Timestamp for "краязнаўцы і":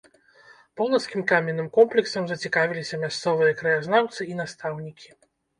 3.63-4.43